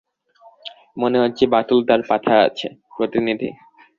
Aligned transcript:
মনে 0.97 1.17
হচ্ছে 1.23 1.43
বাটুল 1.53 1.79
টার 1.87 2.01
পাঠা 2.09 2.35
আছে, 2.47 2.67
প্রতিনিধি। 2.95 3.49